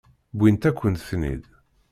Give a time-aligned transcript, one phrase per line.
[0.37, 1.43] Wwint-akent-ten-id.